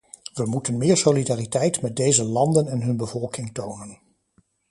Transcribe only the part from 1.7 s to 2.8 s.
met deze landen